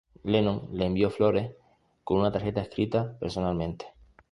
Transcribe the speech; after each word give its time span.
Lennon 0.35 0.67
le 0.73 0.85
envió 0.87 1.11
flores 1.11 1.51
con 2.03 2.17
una 2.17 2.31
tarjeta 2.31 2.61
escrita 2.61 3.15
personalmente. 3.19 3.85